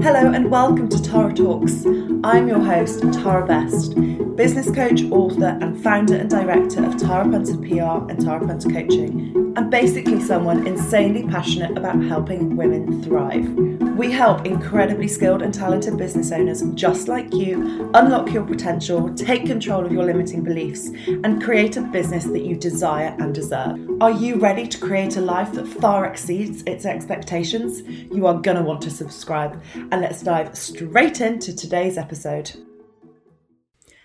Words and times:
Hello 0.00 0.30
and 0.30 0.48
welcome 0.48 0.88
to 0.88 1.02
Tara 1.02 1.34
Talks. 1.34 1.84
I'm 2.22 2.46
your 2.46 2.60
host, 2.60 3.02
Tara 3.12 3.44
Best, 3.44 3.96
business 4.36 4.70
coach, 4.70 5.02
author, 5.10 5.58
and 5.60 5.82
founder 5.82 6.14
and 6.14 6.30
director 6.30 6.84
of 6.84 6.96
Tara 6.96 7.28
Punter 7.28 7.56
PR 7.56 8.08
and 8.08 8.24
Tara 8.24 8.46
Punter 8.46 8.70
Coaching. 8.70 9.52
I'm 9.56 9.70
basically 9.70 10.20
someone 10.20 10.68
insanely 10.68 11.26
passionate 11.26 11.76
about 11.76 12.00
helping 12.04 12.54
women 12.54 13.02
thrive. 13.02 13.52
We 13.98 14.12
help 14.12 14.46
incredibly 14.46 15.08
skilled 15.08 15.42
and 15.42 15.52
talented 15.52 15.96
business 15.96 16.30
owners 16.30 16.62
just 16.74 17.08
like 17.08 17.34
you 17.34 17.90
unlock 17.94 18.32
your 18.32 18.44
potential, 18.44 19.12
take 19.12 19.46
control 19.46 19.84
of 19.84 19.90
your 19.90 20.04
limiting 20.04 20.44
beliefs, 20.44 20.90
and 21.24 21.42
create 21.42 21.76
a 21.76 21.80
business 21.80 22.26
that 22.26 22.44
you 22.44 22.54
desire 22.54 23.16
and 23.18 23.34
deserve. 23.34 23.76
Are 24.00 24.12
you 24.12 24.36
ready 24.36 24.68
to 24.68 24.78
create 24.78 25.16
a 25.16 25.20
life 25.20 25.52
that 25.54 25.66
far 25.66 26.06
exceeds 26.06 26.62
its 26.62 26.86
expectations? 26.86 27.82
You 28.12 28.28
are 28.28 28.34
going 28.34 28.56
to 28.56 28.62
want 28.62 28.80
to 28.82 28.90
subscribe. 28.90 29.60
And 29.90 30.02
let's 30.02 30.22
dive 30.22 30.54
straight 30.54 31.22
into 31.22 31.56
today's 31.56 31.96
episode. 31.96 32.52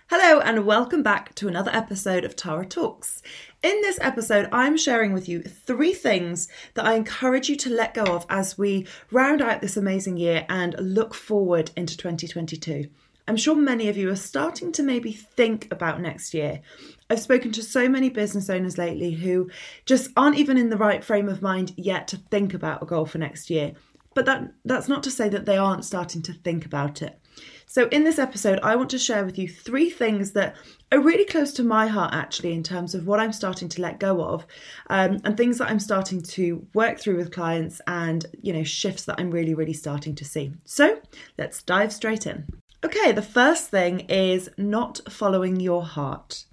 Hello, 0.09 0.39
and 0.39 0.65
welcome 0.65 1.03
back 1.03 1.35
to 1.35 1.49
another 1.49 1.71
episode 1.73 2.23
of 2.23 2.37
Tara 2.37 2.65
Talks. 2.65 3.21
In 3.61 3.81
this 3.81 3.99
episode, 3.99 4.47
I'm 4.53 4.77
sharing 4.77 5.11
with 5.11 5.27
you 5.27 5.41
three 5.41 5.91
things 5.91 6.47
that 6.75 6.85
I 6.85 6.93
encourage 6.93 7.49
you 7.49 7.57
to 7.57 7.69
let 7.69 7.95
go 7.95 8.03
of 8.03 8.25
as 8.29 8.57
we 8.57 8.87
round 9.11 9.41
out 9.41 9.59
this 9.59 9.75
amazing 9.75 10.15
year 10.15 10.45
and 10.47 10.73
look 10.79 11.13
forward 11.13 11.71
into 11.75 11.97
2022. 11.97 12.87
I'm 13.27 13.37
sure 13.37 13.55
many 13.55 13.89
of 13.89 13.97
you 13.97 14.09
are 14.09 14.15
starting 14.15 14.71
to 14.73 14.83
maybe 14.83 15.11
think 15.11 15.67
about 15.69 15.99
next 15.99 16.33
year. 16.33 16.61
I've 17.09 17.19
spoken 17.19 17.51
to 17.53 17.63
so 17.63 17.89
many 17.89 18.09
business 18.09 18.49
owners 18.49 18.77
lately 18.77 19.11
who 19.11 19.49
just 19.85 20.11
aren't 20.15 20.37
even 20.37 20.57
in 20.57 20.69
the 20.69 20.77
right 20.77 21.03
frame 21.03 21.27
of 21.27 21.41
mind 21.41 21.73
yet 21.75 22.07
to 22.09 22.17
think 22.17 22.53
about 22.53 22.83
a 22.83 22.85
goal 22.85 23.05
for 23.05 23.17
next 23.17 23.49
year. 23.49 23.73
But 24.15 24.25
that 24.25 24.53
that's 24.65 24.87
not 24.87 25.03
to 25.03 25.11
say 25.11 25.29
that 25.29 25.45
they 25.45 25.57
aren't 25.57 25.85
starting 25.85 26.21
to 26.23 26.33
think 26.33 26.65
about 26.65 27.01
it. 27.01 27.19
So, 27.65 27.87
in 27.87 28.03
this 28.03 28.19
episode, 28.19 28.59
I 28.61 28.75
want 28.75 28.91
to 28.91 28.99
share 28.99 29.25
with 29.25 29.39
you 29.39 29.47
three 29.47 29.89
things 29.89 30.33
that 30.33 30.55
are 30.91 30.99
really 30.99 31.25
close 31.25 31.51
to 31.53 31.63
my 31.63 31.87
heart, 31.87 32.13
actually, 32.13 32.53
in 32.53 32.61
terms 32.61 32.93
of 32.93 33.07
what 33.07 33.19
I'm 33.19 33.33
starting 33.33 33.67
to 33.69 33.81
let 33.81 33.99
go 33.99 34.23
of, 34.23 34.45
um, 34.91 35.19
and 35.23 35.35
things 35.35 35.57
that 35.57 35.71
I'm 35.71 35.79
starting 35.79 36.21
to 36.21 36.67
work 36.75 36.99
through 36.99 37.17
with 37.17 37.33
clients, 37.33 37.81
and 37.87 38.25
you 38.41 38.53
know, 38.53 38.63
shifts 38.63 39.05
that 39.05 39.19
I'm 39.19 39.31
really, 39.31 39.55
really 39.55 39.73
starting 39.73 40.13
to 40.15 40.25
see. 40.25 40.53
So, 40.65 41.01
let's 41.37 41.63
dive 41.63 41.91
straight 41.91 42.27
in. 42.27 42.45
Okay, 42.83 43.11
the 43.11 43.21
first 43.21 43.69
thing 43.69 44.01
is 44.01 44.49
not 44.57 44.99
following 45.09 45.59
your 45.59 45.83
heart. 45.83 46.45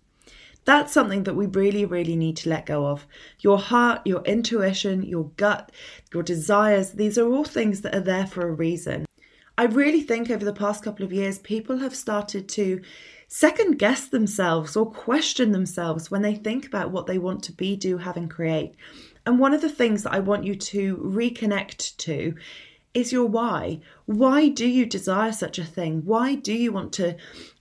That's 0.71 0.93
something 0.93 1.25
that 1.25 1.35
we 1.35 1.47
really, 1.47 1.85
really 1.85 2.15
need 2.15 2.37
to 2.37 2.49
let 2.49 2.67
go 2.67 2.87
of. 2.87 3.05
Your 3.41 3.59
heart, 3.59 4.03
your 4.05 4.23
intuition, 4.23 5.03
your 5.03 5.25
gut, 5.37 5.73
your 6.15 6.23
desires, 6.23 6.93
these 6.93 7.19
are 7.19 7.27
all 7.27 7.43
things 7.43 7.81
that 7.81 7.93
are 7.93 8.01
there 8.01 8.25
for 8.25 8.47
a 8.47 8.53
reason. 8.53 9.05
I 9.59 9.65
really 9.65 10.01
think 10.01 10.31
over 10.31 10.45
the 10.45 10.53
past 10.53 10.85
couple 10.85 11.05
of 11.05 11.13
years, 11.13 11.41
people 11.41 11.79
have 11.79 11.97
started 11.97 12.49
to 12.51 12.83
second 13.27 13.81
guess 13.81 14.07
themselves 14.07 14.77
or 14.77 14.89
question 14.89 15.51
themselves 15.51 16.09
when 16.09 16.23
they 16.23 16.37
think 16.37 16.67
about 16.67 16.93
what 16.93 17.09
they 17.09 17.19
want 17.19 17.43
to 17.43 17.53
be, 17.53 17.75
do, 17.75 17.99
have, 17.99 18.17
and 18.17 18.31
create. 18.31 18.77
And 19.27 19.41
one 19.41 19.53
of 19.53 19.63
the 19.63 19.69
things 19.69 20.05
that 20.05 20.13
I 20.13 20.21
want 20.21 20.45
you 20.45 20.55
to 20.55 20.99
reconnect 20.99 21.97
to 21.97 22.37
is 22.95 23.11
your 23.11 23.27
why. 23.27 23.81
Why 24.07 24.49
do 24.49 24.69
you 24.69 24.87
desire 24.87 25.33
such 25.33 25.59
a 25.59 25.65
thing? 25.65 26.03
Why 26.05 26.37
do 26.37 26.53
you 26.53 26.71
want 26.71 26.93
to 26.93 27.17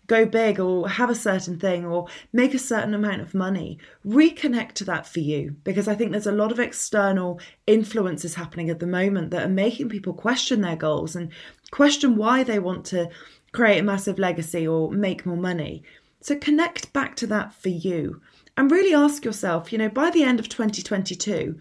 go 0.09 0.25
big 0.25 0.59
or 0.59 0.89
have 0.89 1.09
a 1.09 1.15
certain 1.15 1.57
thing 1.57 1.85
or 1.85 2.07
make 2.33 2.53
a 2.53 2.59
certain 2.59 2.93
amount 2.93 3.21
of 3.21 3.33
money, 3.33 3.77
reconnect 4.05 4.73
to 4.73 4.83
that 4.85 5.07
for 5.07 5.21
you 5.21 5.55
because 5.63 5.87
I 5.87 5.95
think 5.95 6.11
there's 6.11 6.27
a 6.27 6.31
lot 6.33 6.51
of 6.51 6.59
external 6.59 7.39
influences 7.67 8.35
happening 8.35 8.69
at 8.69 8.79
the 8.79 8.87
moment 8.87 9.31
that 9.31 9.45
are 9.45 9.49
making 9.49 9.87
people 9.87 10.13
question 10.13 10.59
their 10.59 10.75
goals 10.75 11.15
and 11.15 11.31
question 11.71 12.17
why 12.17 12.43
they 12.43 12.59
want 12.59 12.85
to 12.87 13.09
create 13.53 13.79
a 13.79 13.83
massive 13.83 14.19
legacy 14.19 14.67
or 14.67 14.91
make 14.91 15.25
more 15.25 15.37
money. 15.37 15.83
So 16.21 16.35
connect 16.35 16.91
back 16.91 17.15
to 17.17 17.27
that 17.27 17.53
for 17.53 17.69
you 17.69 18.21
and 18.57 18.69
really 18.69 18.93
ask 18.93 19.23
yourself, 19.23 19.71
you 19.71 19.77
know, 19.77 19.89
by 19.89 20.09
the 20.09 20.23
end 20.23 20.39
of 20.39 20.49
2022, 20.49 21.57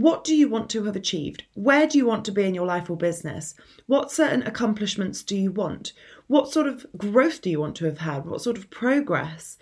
what 0.00 0.24
do 0.24 0.34
you 0.34 0.48
want 0.48 0.70
to 0.70 0.84
have 0.84 0.96
achieved? 0.96 1.44
Where 1.52 1.86
do 1.86 1.98
you 1.98 2.06
want 2.06 2.24
to 2.24 2.32
be 2.32 2.44
in 2.44 2.54
your 2.54 2.64
life 2.64 2.88
or 2.88 2.96
business? 2.96 3.54
What 3.86 4.10
certain 4.10 4.42
accomplishments 4.44 5.22
do 5.22 5.36
you 5.36 5.52
want? 5.52 5.92
What 6.26 6.50
sort 6.50 6.66
of 6.66 6.86
growth 6.96 7.42
do 7.42 7.50
you 7.50 7.60
want 7.60 7.76
to 7.76 7.84
have 7.84 7.98
had? 7.98 8.24
What 8.24 8.40
sort 8.40 8.56
of 8.56 8.70
progress? 8.70 9.58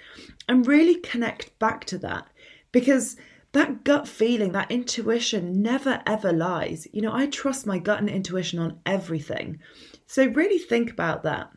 And 0.49 0.65
really 0.65 0.94
connect 0.94 1.59
back 1.59 1.87
to 1.87 1.99
that 1.99 2.28
because 2.71 3.16
that 3.50 3.82
gut 3.82 4.06
feeling, 4.06 4.53
that 4.53 4.71
intuition 4.71 5.60
never 5.60 6.03
ever 6.06 6.32
lies. 6.32 6.87
You 6.93 7.03
know, 7.03 7.12
I 7.12 7.26
trust 7.26 7.66
my 7.66 7.81
gut 7.81 7.99
and 7.99 8.09
intuition 8.09 8.60
on 8.60 8.78
everything. 8.87 9.59
So 10.06 10.25
really 10.26 10.59
think 10.59 10.88
about 10.88 11.25
that. 11.25 11.50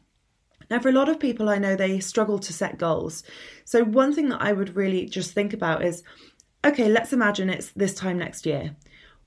Now, 0.72 0.80
for 0.80 0.88
a 0.88 0.94
lot 0.94 1.10
of 1.10 1.20
people, 1.20 1.50
I 1.50 1.58
know 1.58 1.76
they 1.76 2.00
struggle 2.00 2.40
to 2.40 2.54
set 2.54 2.78
goals. 2.78 3.24
So, 3.66 3.84
one 3.84 4.16
thing 4.16 4.30
that 4.30 4.42
I 4.42 4.54
would 4.54 4.78
really 4.78 5.06
just 5.06 5.34
think 5.34 5.52
about 5.52 5.84
is 5.84 6.02
okay, 6.64 6.90
let's 6.90 7.14
imagine 7.14 7.50
it's 7.50 7.70
this 7.72 7.94
time 7.94 8.18
next 8.18 8.46
year. 8.46 8.76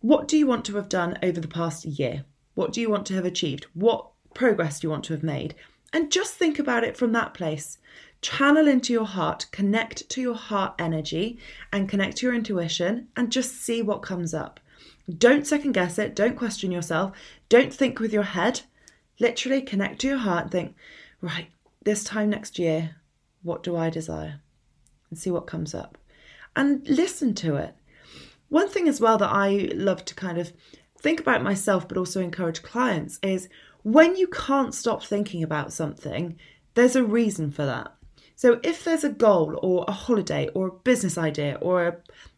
What 0.01 0.29
do 0.29 0.37
you 0.37 0.47
want 0.47 0.65
to 0.67 0.77
have 0.77 0.89
done 0.89 1.19
over 1.23 1.41
the 1.41 1.49
past 1.49 1.85
year? 1.85 2.25
What 2.55 2.73
do 2.73 2.81
you 2.81 2.91
want 2.91 3.07
to 3.07 3.15
have 3.15 3.25
achieved? 3.25 3.67
What 3.75 4.09
progress 4.35 4.81
do 4.81 4.87
you 4.87 4.91
want 4.91 5.05
to 5.05 5.13
have 5.15 5.23
made? 5.23 5.55
And 5.93 6.13
just 6.13 6.35
think 6.35 6.59
about 6.59 6.85
it 6.85 6.97
from 6.97 7.13
that 7.13 7.35
place. 7.35 7.79
Channel 8.21 8.69
into 8.69 8.93
your 8.93 9.07
heart, 9.07 9.47
connect 9.51 10.09
to 10.11 10.21
your 10.21 10.35
heart 10.35 10.75
energy, 10.79 11.39
and 11.73 11.89
connect 11.89 12.19
to 12.19 12.27
your 12.27 12.35
intuition, 12.35 13.09
and 13.17 13.31
just 13.31 13.55
see 13.55 13.83
what 13.83 14.03
comes 14.03 14.33
up. 14.33 14.61
Don't 15.19 15.47
second 15.47 15.73
guess 15.73 15.99
it. 15.99 16.17
Don't 16.17 16.37
question 16.37 16.73
yourself. 16.73 17.17
Don't 17.49 17.73
think 17.73 17.99
with 17.99 18.13
your 18.13 18.23
head. 18.23 18.63
Literally 19.21 19.61
connect 19.61 20.01
to 20.01 20.09
your 20.09 20.19
heart 20.19 20.45
and 20.45 20.51
think, 20.53 20.77
right, 21.21 21.49
this 21.85 22.03
time 22.03 22.31
next 22.31 22.59
year, 22.59 22.97
what 23.43 23.63
do 23.63 23.77
I 23.77 23.91
desire? 23.91 24.41
And 25.11 25.19
see 25.19 25.31
what 25.31 25.47
comes 25.47 25.75
up 25.75 25.99
and 26.57 26.87
listen 26.89 27.35
to 27.35 27.57
it. 27.57 27.75
One 28.49 28.69
thing 28.69 28.89
as 28.89 29.01
well 29.01 29.19
that 29.19 29.31
I 29.33 29.71
love 29.75 30.05
to 30.05 30.15
kind 30.15 30.39
of 30.39 30.53
think 30.99 31.21
about 31.21 31.43
myself, 31.43 31.89
but 31.89 31.99
also 31.99 32.21
encourage 32.21 32.63
clients 32.63 33.19
is 33.23 33.49
when 33.83 34.17
you 34.17 34.27
can't 34.29 34.75
stop 34.75 35.03
thinking 35.03 35.43
about 35.43 35.73
something, 35.73 36.39
there's 36.75 36.97
a 36.97 37.05
reason 37.05 37.51
for 37.51 37.67
that. 37.67 37.95
So 38.37 38.61
if 38.63 38.85
there's 38.85 39.05
a 39.05 39.11
goal 39.11 39.59
or 39.63 39.85
a 39.87 39.93
holiday 39.93 40.49
or 40.55 40.69
a 40.69 40.73
business 40.73 41.17
idea 41.17 41.59
or 41.61 41.87
an 41.87 41.97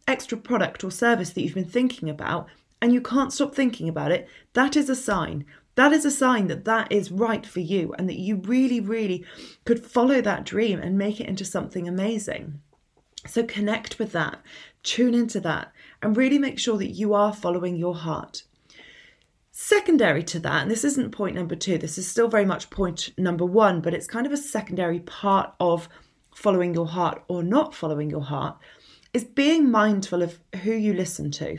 extra 0.09 0.37
product 0.37 0.85
or 0.85 0.91
service 0.91 1.31
that 1.31 1.43
you've 1.43 1.55
been 1.55 1.65
thinking 1.65 2.11
about 2.11 2.49
and 2.83 2.93
you 2.93 3.01
can't 3.01 3.33
stop 3.33 3.55
thinking 3.55 3.89
about 3.89 4.13
it, 4.13 4.29
that 4.53 4.77
is 4.77 4.91
a 4.91 4.97
sign. 4.97 5.45
That 5.77 5.93
is 5.93 6.05
a 6.05 6.11
sign 6.11 6.49
that 6.49 6.65
that 6.65 6.91
is 6.91 7.13
right 7.13 7.47
for 7.47 7.61
you 7.61 7.95
and 7.99 8.09
that 8.09 8.19
you 8.19 8.37
really, 8.37 8.81
really 8.81 9.25
could 9.65 9.85
follow 9.85 10.21
that 10.21 10.45
dream 10.45 10.81
and 10.81 10.99
make 10.99 11.21
it 11.21 11.29
into 11.29 11.45
something 11.45 11.87
amazing. 11.87 12.61
So 13.27 13.45
connect 13.45 13.99
with 13.99 14.13
that, 14.13 14.41
tune 14.83 15.15
into 15.15 15.41
that, 15.41 15.73
and 16.03 16.17
really 16.17 16.39
make 16.39 16.59
sure 16.59 16.79
that 16.79 16.91
you 16.91 17.15
are 17.15 17.33
following 17.33 17.77
your 17.77 17.95
heart. 17.95 18.45
Secondary 19.51 20.23
to 20.23 20.39
that, 20.41 20.63
and 20.63 20.71
this 20.71 20.85
isn't 20.85 21.13
point 21.13 21.35
number 21.35 21.57
two, 21.57 21.79
this 21.79 21.97
is 21.97 22.07
still 22.07 22.29
very 22.29 22.45
much 22.45 22.69
point 22.69 23.11
number 23.17 23.45
one, 23.45 23.81
but 23.81 23.95
it's 23.95 24.07
kind 24.07 24.27
of 24.27 24.33
a 24.33 24.37
secondary 24.37 25.01
part 25.01 25.55
of 25.59 25.89
following 26.35 26.75
your 26.75 26.87
heart 26.87 27.25
or 27.29 27.43
not 27.43 27.75
following 27.75 28.11
your 28.11 28.21
heart, 28.21 28.59
is 29.15 29.25
being 29.25 29.71
mindful 29.71 30.23
of 30.23 30.39
who 30.63 30.73
you 30.73 30.93
listen 30.93 31.31
to. 31.31 31.59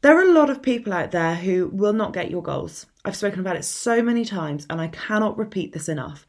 There 0.00 0.18
are 0.18 0.28
a 0.28 0.32
lot 0.32 0.50
of 0.50 0.60
people 0.60 0.92
out 0.92 1.12
there 1.12 1.36
who 1.36 1.68
will 1.72 1.92
not 1.92 2.12
get 2.12 2.30
your 2.30 2.42
goals. 2.42 2.86
I've 3.04 3.16
spoken 3.16 3.38
about 3.38 3.56
it 3.56 3.64
so 3.64 4.02
many 4.02 4.24
times, 4.24 4.66
and 4.68 4.80
I 4.80 4.88
cannot 4.88 5.38
repeat 5.38 5.72
this 5.72 5.88
enough. 5.88 6.26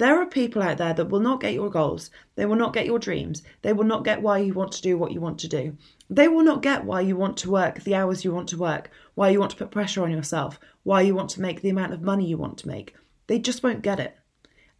There 0.00 0.18
are 0.18 0.24
people 0.24 0.62
out 0.62 0.78
there 0.78 0.94
that 0.94 1.10
will 1.10 1.20
not 1.20 1.42
get 1.42 1.52
your 1.52 1.68
goals. 1.68 2.10
They 2.34 2.46
will 2.46 2.56
not 2.56 2.72
get 2.72 2.86
your 2.86 2.98
dreams. 2.98 3.42
They 3.60 3.74
will 3.74 3.84
not 3.84 4.02
get 4.02 4.22
why 4.22 4.38
you 4.38 4.54
want 4.54 4.72
to 4.72 4.80
do 4.80 4.96
what 4.96 5.12
you 5.12 5.20
want 5.20 5.38
to 5.40 5.46
do. 5.46 5.76
They 6.08 6.26
will 6.26 6.42
not 6.42 6.62
get 6.62 6.86
why 6.86 7.02
you 7.02 7.16
want 7.16 7.36
to 7.36 7.50
work 7.50 7.84
the 7.84 7.94
hours 7.94 8.24
you 8.24 8.32
want 8.32 8.48
to 8.48 8.56
work, 8.56 8.90
why 9.14 9.28
you 9.28 9.38
want 9.38 9.50
to 9.50 9.58
put 9.58 9.70
pressure 9.70 10.02
on 10.02 10.10
yourself, 10.10 10.58
why 10.84 11.02
you 11.02 11.14
want 11.14 11.28
to 11.32 11.42
make 11.42 11.60
the 11.60 11.68
amount 11.68 11.92
of 11.92 12.00
money 12.00 12.24
you 12.24 12.38
want 12.38 12.56
to 12.60 12.68
make. 12.68 12.94
They 13.26 13.38
just 13.38 13.62
won't 13.62 13.82
get 13.82 14.00
it. 14.00 14.16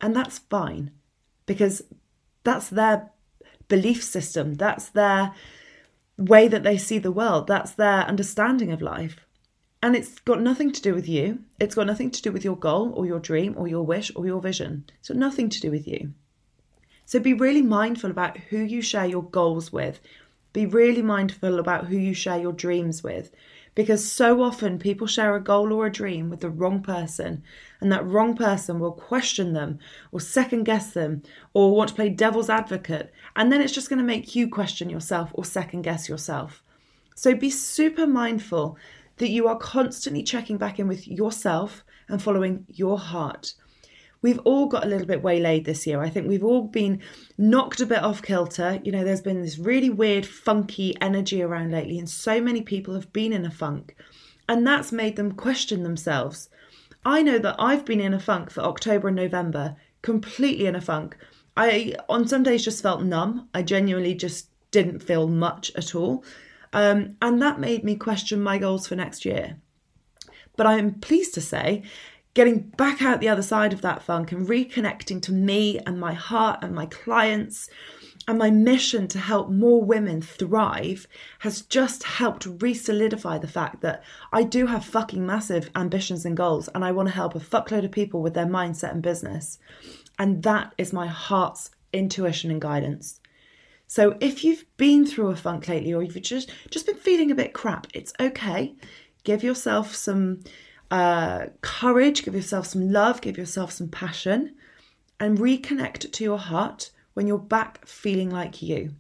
And 0.01 0.17
that's 0.17 0.39
fine 0.39 0.91
because 1.45 1.83
that's 2.43 2.71
their 2.71 3.11
belief 3.69 4.03
system, 4.03 4.55
that's 4.55 4.89
their 4.89 5.35
way 6.17 6.49
that 6.49 6.63
they 6.63 6.79
see 6.79 6.99
the 6.99 7.13
world, 7.13 7.47
that's 7.47 7.73
their 7.73 8.05
understanding 8.07 8.73
of 8.73 8.81
life. 8.81 9.17
And 9.83 9.97
it's 9.97 10.19
got 10.21 10.43
nothing 10.43 10.73
to 10.73 10.83
do 10.83 10.95
with 10.95 11.09
you. 11.09 11.41
It's 11.59 11.75
got 11.75 11.87
nothing 11.87 12.11
to 12.11 12.23
do 12.23 12.33
with 12.33 12.45
your 12.45 12.57
goal 12.57 12.93
or 12.95 13.07
your 13.07 13.21
dream 13.21 13.55
or 13.57 13.67
your 13.67 13.83
wish 13.83 14.13
or 14.15 14.27
your 14.27 14.41
vision. 14.41 14.85
It's 14.99 15.09
got 15.09 15.17
nothing 15.17 15.49
to 15.49 15.61
do 15.61 15.71
with 15.71 15.89
you. 15.89 16.13
So 17.07 17.19
be 17.19 17.33
really 17.33 17.63
mindful 17.63 18.11
about 18.11 18.37
who 18.37 18.59
you 18.59 18.83
share 18.83 19.07
your 19.07 19.23
goals 19.23 19.73
with. 19.73 20.01
Be 20.53 20.67
really 20.67 21.03
mindful 21.03 21.59
about 21.59 21.87
who 21.87 21.97
you 21.97 22.13
share 22.13 22.39
your 22.39 22.53
dreams 22.53 23.03
with. 23.03 23.31
Because 23.75 24.11
so 24.11 24.43
often 24.43 24.79
people 24.79 25.07
share 25.07 25.35
a 25.35 25.43
goal 25.43 25.73
or 25.73 25.87
a 25.87 25.93
dream 25.93 26.29
with 26.29 26.41
the 26.41 26.51
wrong 26.51 26.83
person, 26.83 27.43
and 27.81 27.91
that 27.91 28.05
wrong 28.07 28.37
person 28.37 28.81
will 28.81 28.93
question 28.93 29.53
them 29.53 29.79
or 30.11 30.21
second 30.21 30.65
guess 30.65 30.93
them 30.93 31.23
or 31.55 31.75
want 31.75 31.89
to 31.89 31.95
play 31.95 32.09
devil's 32.09 32.51
advocate. 32.51 33.13
And 33.37 33.51
then 33.51 33.61
it's 33.61 33.73
just 33.73 33.89
going 33.89 34.01
to 34.01 34.05
make 34.05 34.35
you 34.35 34.49
question 34.49 34.91
yourself 34.91 35.31
or 35.33 35.45
second 35.45 35.83
guess 35.83 36.09
yourself. 36.09 36.63
So 37.15 37.35
be 37.35 37.51
super 37.51 38.07
mindful 38.07 38.77
that 39.21 39.31
you 39.31 39.47
are 39.47 39.57
constantly 39.57 40.23
checking 40.23 40.57
back 40.57 40.79
in 40.79 40.89
with 40.89 41.07
yourself 41.07 41.85
and 42.09 42.23
following 42.23 42.65
your 42.69 42.99
heart. 42.99 43.53
We've 44.23 44.39
all 44.41 44.67
got 44.67 44.85
a 44.85 44.89
little 44.89 45.07
bit 45.07 45.23
waylaid 45.23 45.67
this 45.67 45.87
year. 45.87 46.03
I 46.03 46.09
think 46.09 46.27
we've 46.27 46.45
all 46.45 46.63
been 46.63 47.01
knocked 47.39 47.81
a 47.81 47.87
bit 47.87 48.03
off 48.03 48.23
kilter. 48.23 48.81
You 48.83 48.93
know, 48.93 49.05
there's 49.05 49.21
been 49.21 49.43
this 49.43 49.59
really 49.59 49.91
weird, 49.91 50.27
funky 50.27 50.95
energy 51.01 51.43
around 51.43 51.71
lately, 51.71 51.99
and 51.99 52.09
so 52.09 52.41
many 52.41 52.63
people 52.63 52.95
have 52.95 53.13
been 53.13 53.33
in 53.33 53.45
a 53.45 53.51
funk. 53.51 53.95
And 54.49 54.67
that's 54.67 54.91
made 54.91 55.17
them 55.17 55.33
question 55.33 55.83
themselves. 55.83 56.49
I 57.05 57.23
know 57.23 57.39
that 57.39 57.57
I've 57.59 57.85
been 57.85 58.01
in 58.01 58.15
a 58.15 58.21
funk 58.21 58.51
for 58.51 58.63
October 58.63 59.09
and 59.09 59.17
November, 59.17 59.77
completely 60.03 60.67
in 60.67 60.77
a 60.77 60.81
funk. 60.81 61.17
I, 61.57 61.95
on 62.09 62.27
some 62.27 62.43
days, 62.43 62.65
just 62.65 62.83
felt 62.83 63.03
numb. 63.03 63.49
I 63.53 63.63
genuinely 63.63 64.15
just 64.15 64.49
didn't 64.71 65.03
feel 65.03 65.29
much 65.29 65.73
at 65.77 65.95
all. 65.95 66.25
Um, 66.73 67.17
and 67.21 67.43
that 67.43 67.59
made 67.59 67.85
me 67.85 67.97
question 67.97 68.43
my 68.43 68.59
goals 68.59 68.87
for 68.87 68.97
next 68.97 69.25
year. 69.25 69.59
But 70.57 70.67
I 70.67 70.79
am 70.79 71.01
pleased 71.01 71.35
to 71.35 71.41
say, 71.41 71.83
getting 72.35 72.61
back 72.61 73.03
out 73.03 73.21
the 73.21 73.29
other 73.29 73.43
side 73.43 73.73
of 73.73 73.83
that 73.83 74.03
funk 74.03 74.31
and 74.31 74.47
reconnecting 74.47 75.21
to 75.23 75.33
me 75.33 75.79
and 75.81 75.99
my 75.99 76.13
heart 76.13 76.61
and 76.63 76.75
my 76.75 76.87
clients 76.87 77.69
and 78.29 78.39
my 78.39 78.51
mission 78.51 79.09
to 79.09 79.19
help 79.19 79.51
more 79.51 79.83
women 79.83 80.23
thrive 80.23 81.09
has 81.41 81.63
just 81.63 82.05
helped 82.05 82.47
re 82.61 82.75
solidify 82.75 83.39
the 83.39 83.49
fact 83.49 83.81
that 83.81 84.05
I 84.33 84.45
do 84.45 84.67
have 84.67 84.85
fucking 84.85 85.25
massive 85.25 85.71
ambitions 85.75 86.25
and 86.25 86.37
goals 86.37 86.69
and 86.69 86.85
I 86.85 86.93
want 86.93 87.09
to 87.09 87.15
help 87.15 87.35
a 87.35 87.41
fuckload 87.41 87.85
of 87.85 87.91
people 87.91 88.23
with 88.23 88.35
their 88.35 88.47
mindset 88.47 88.93
and 88.93 89.03
business. 89.03 89.59
And 90.19 90.43
that 90.45 90.75
is 90.79 90.93
my 90.93 91.07
heart's 91.07 91.71
intuition 91.93 92.51
and 92.51 92.61
guidance. 92.61 93.21
So 93.91 94.17
if 94.21 94.45
you've 94.45 94.65
been 94.77 95.05
through 95.05 95.31
a 95.31 95.37
funk 95.37 95.67
lately 95.67 95.93
or 95.93 96.01
you've 96.01 96.23
just 96.23 96.53
just 96.71 96.87
been 96.87 96.95
feeling 96.95 97.33
a 97.33 97.35
bit 97.35 97.53
crap, 97.53 97.89
it's 97.93 98.13
okay. 98.21 98.77
Give 99.25 99.43
yourself 99.43 99.97
some 99.97 100.45
uh, 100.93 101.47
courage, 101.61 102.23
give 102.23 102.37
yourself 102.37 102.69
some 102.69 102.93
love, 102.93 103.21
give 103.21 103.37
yourself 103.37 103.73
some 103.73 103.89
passion, 103.89 104.55
and 105.19 105.39
reconnect 105.39 106.13
to 106.13 106.23
your 106.23 106.39
heart 106.39 106.93
when 107.15 107.27
you're 107.27 107.37
back 107.37 107.85
feeling 107.85 108.31
like 108.31 108.63
you. 108.63 108.95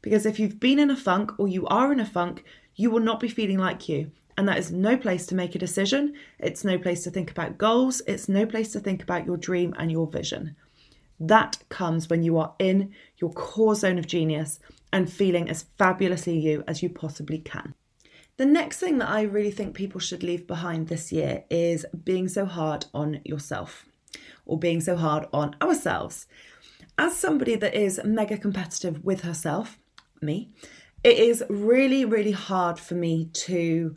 Because 0.00 0.24
if 0.24 0.38
you've 0.38 0.60
been 0.60 0.78
in 0.78 0.90
a 0.90 0.96
funk 0.96 1.32
or 1.40 1.48
you 1.48 1.66
are 1.66 1.92
in 1.92 1.98
a 1.98 2.06
funk, 2.06 2.44
you 2.76 2.88
will 2.88 3.00
not 3.00 3.18
be 3.18 3.28
feeling 3.28 3.58
like 3.58 3.88
you. 3.88 4.12
And 4.38 4.48
that 4.48 4.58
is 4.58 4.70
no 4.70 4.96
place 4.96 5.26
to 5.26 5.34
make 5.34 5.56
a 5.56 5.58
decision. 5.58 6.14
It's 6.38 6.62
no 6.62 6.78
place 6.78 7.02
to 7.02 7.10
think 7.10 7.32
about 7.32 7.58
goals. 7.58 8.00
It's 8.06 8.28
no 8.28 8.46
place 8.46 8.70
to 8.74 8.78
think 8.78 9.02
about 9.02 9.26
your 9.26 9.38
dream 9.38 9.74
and 9.76 9.90
your 9.90 10.06
vision. 10.06 10.54
That 11.18 11.58
comes 11.68 12.08
when 12.08 12.22
you 12.22 12.38
are 12.38 12.54
in 12.58 12.92
your 13.18 13.32
core 13.32 13.74
zone 13.74 13.98
of 13.98 14.06
genius 14.06 14.60
and 14.92 15.10
feeling 15.10 15.48
as 15.48 15.66
fabulously 15.78 16.38
you 16.38 16.62
as 16.66 16.82
you 16.82 16.88
possibly 16.88 17.38
can. 17.38 17.74
The 18.36 18.46
next 18.46 18.80
thing 18.80 18.98
that 18.98 19.08
I 19.08 19.22
really 19.22 19.50
think 19.50 19.74
people 19.74 20.00
should 20.00 20.22
leave 20.22 20.46
behind 20.46 20.88
this 20.88 21.10
year 21.10 21.44
is 21.48 21.86
being 22.04 22.28
so 22.28 22.44
hard 22.44 22.84
on 22.92 23.20
yourself 23.24 23.86
or 24.44 24.58
being 24.58 24.80
so 24.80 24.96
hard 24.96 25.26
on 25.32 25.56
ourselves. 25.62 26.26
As 26.98 27.16
somebody 27.16 27.56
that 27.56 27.74
is 27.74 28.00
mega 28.04 28.36
competitive 28.36 29.02
with 29.02 29.22
herself, 29.22 29.78
me, 30.20 30.50
it 31.02 31.18
is 31.18 31.44
really, 31.48 32.04
really 32.04 32.32
hard 32.32 32.78
for 32.78 32.94
me 32.94 33.30
to 33.32 33.96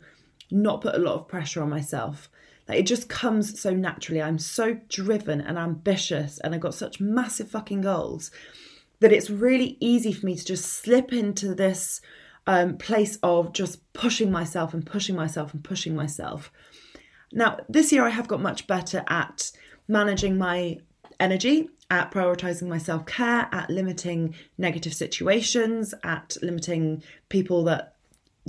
not 0.50 0.80
put 0.80 0.94
a 0.94 0.98
lot 0.98 1.14
of 1.14 1.28
pressure 1.28 1.62
on 1.62 1.68
myself. 1.68 2.30
Like 2.70 2.78
it 2.78 2.86
just 2.86 3.08
comes 3.08 3.60
so 3.60 3.74
naturally. 3.74 4.22
I'm 4.22 4.38
so 4.38 4.78
driven 4.88 5.40
and 5.40 5.58
ambitious, 5.58 6.38
and 6.38 6.54
I've 6.54 6.60
got 6.60 6.72
such 6.72 7.00
massive 7.00 7.50
fucking 7.50 7.80
goals 7.80 8.30
that 9.00 9.12
it's 9.12 9.28
really 9.28 9.76
easy 9.80 10.12
for 10.12 10.24
me 10.24 10.36
to 10.36 10.44
just 10.44 10.66
slip 10.66 11.12
into 11.12 11.52
this 11.52 12.00
um, 12.46 12.76
place 12.78 13.18
of 13.24 13.52
just 13.52 13.92
pushing 13.92 14.30
myself 14.30 14.72
and 14.72 14.86
pushing 14.86 15.16
myself 15.16 15.52
and 15.52 15.64
pushing 15.64 15.96
myself. 15.96 16.52
Now, 17.32 17.58
this 17.68 17.90
year 17.90 18.04
I 18.04 18.10
have 18.10 18.28
got 18.28 18.40
much 18.40 18.68
better 18.68 19.02
at 19.08 19.50
managing 19.88 20.38
my 20.38 20.78
energy, 21.18 21.70
at 21.90 22.12
prioritizing 22.12 22.68
my 22.68 22.78
self 22.78 23.04
care, 23.04 23.48
at 23.50 23.68
limiting 23.68 24.36
negative 24.58 24.94
situations, 24.94 25.92
at 26.04 26.36
limiting 26.40 27.02
people 27.30 27.64
that 27.64 27.96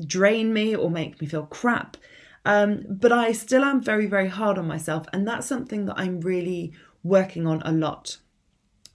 drain 0.06 0.53
me 0.53 0.75
or 0.75 0.91
make 0.91 1.19
me 1.19 1.25
feel 1.25 1.47
crap. 1.47 1.97
Um, 2.45 2.83
but 2.89 3.11
I 3.11 3.31
still 3.33 3.63
am 3.63 3.81
very, 3.81 4.07
very 4.07 4.27
hard 4.27 4.57
on 4.57 4.67
myself, 4.67 5.05
and 5.13 5.27
that's 5.27 5.47
something 5.47 5.85
that 5.85 5.95
I'm 5.97 6.21
really 6.21 6.73
working 7.03 7.47
on 7.47 7.61
a 7.63 7.71
lot. 7.71 8.17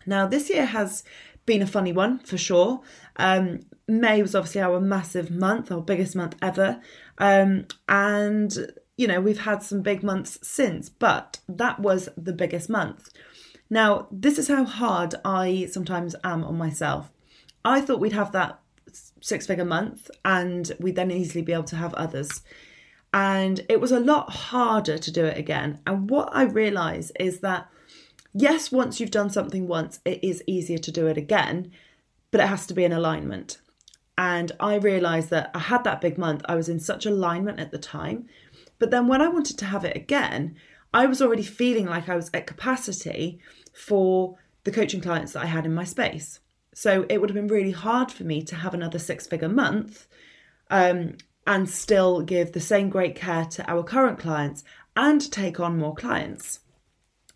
Now, 0.04 0.26
this 0.26 0.50
year 0.50 0.66
has 0.66 1.02
been 1.44 1.62
a 1.62 1.66
funny 1.66 1.92
one 1.92 2.18
for 2.20 2.36
sure. 2.36 2.80
Um, 3.16 3.60
May 3.88 4.20
was 4.20 4.34
obviously 4.34 4.60
our 4.60 4.80
massive 4.80 5.30
month, 5.30 5.70
our 5.70 5.80
biggest 5.80 6.16
month 6.16 6.34
ever. 6.42 6.80
Um, 7.18 7.66
and, 7.88 8.72
you 8.96 9.06
know, 9.06 9.20
we've 9.20 9.40
had 9.40 9.62
some 9.62 9.82
big 9.82 10.02
months 10.02 10.38
since, 10.42 10.88
but 10.88 11.38
that 11.48 11.78
was 11.80 12.08
the 12.16 12.32
biggest 12.32 12.68
month. 12.68 13.10
Now, 13.70 14.08
this 14.10 14.38
is 14.38 14.48
how 14.48 14.64
hard 14.64 15.14
I 15.24 15.68
sometimes 15.70 16.14
am 16.22 16.44
on 16.44 16.58
myself. 16.58 17.10
I 17.64 17.80
thought 17.80 18.00
we'd 18.00 18.12
have 18.12 18.32
that 18.32 18.60
six 19.20 19.46
figure 19.46 19.64
month 19.64 20.10
and 20.24 20.72
we'd 20.78 20.96
then 20.96 21.10
easily 21.10 21.42
be 21.42 21.52
able 21.52 21.64
to 21.64 21.76
have 21.76 21.94
others 21.94 22.42
and 23.16 23.64
it 23.70 23.80
was 23.80 23.92
a 23.92 23.98
lot 23.98 24.28
harder 24.28 24.98
to 24.98 25.10
do 25.10 25.24
it 25.24 25.38
again. 25.38 25.80
And 25.86 26.10
what 26.10 26.28
I 26.32 26.42
realize 26.42 27.12
is 27.18 27.40
that, 27.40 27.66
yes, 28.34 28.70
once 28.70 29.00
you've 29.00 29.10
done 29.10 29.30
something 29.30 29.66
once, 29.66 30.00
it 30.04 30.22
is 30.22 30.44
easier 30.46 30.76
to 30.76 30.92
do 30.92 31.06
it 31.06 31.16
again, 31.16 31.72
but 32.30 32.42
it 32.42 32.48
has 32.48 32.66
to 32.66 32.74
be 32.74 32.84
in 32.84 32.92
alignment. 32.92 33.56
And 34.18 34.52
I 34.60 34.74
realized 34.74 35.30
that 35.30 35.50
I 35.54 35.60
had 35.60 35.82
that 35.84 36.02
big 36.02 36.18
month, 36.18 36.42
I 36.46 36.56
was 36.56 36.68
in 36.68 36.78
such 36.78 37.06
alignment 37.06 37.58
at 37.58 37.70
the 37.70 37.78
time. 37.78 38.26
But 38.78 38.90
then 38.90 39.08
when 39.08 39.22
I 39.22 39.28
wanted 39.28 39.56
to 39.60 39.64
have 39.64 39.86
it 39.86 39.96
again, 39.96 40.54
I 40.92 41.06
was 41.06 41.22
already 41.22 41.42
feeling 41.42 41.86
like 41.86 42.10
I 42.10 42.16
was 42.16 42.30
at 42.34 42.46
capacity 42.46 43.40
for 43.72 44.36
the 44.64 44.70
coaching 44.70 45.00
clients 45.00 45.32
that 45.32 45.42
I 45.42 45.46
had 45.46 45.64
in 45.64 45.74
my 45.74 45.84
space. 45.84 46.40
So 46.74 47.06
it 47.08 47.18
would 47.22 47.30
have 47.30 47.34
been 47.34 47.48
really 47.48 47.72
hard 47.72 48.12
for 48.12 48.24
me 48.24 48.42
to 48.42 48.56
have 48.56 48.74
another 48.74 48.98
six 48.98 49.26
figure 49.26 49.48
month 49.48 50.06
um, 50.68 51.16
and 51.46 51.68
still 51.68 52.22
give 52.22 52.52
the 52.52 52.60
same 52.60 52.88
great 52.88 53.14
care 53.14 53.44
to 53.44 53.70
our 53.70 53.82
current 53.82 54.18
clients 54.18 54.64
and 54.96 55.30
take 55.30 55.60
on 55.60 55.78
more 55.78 55.94
clients. 55.94 56.60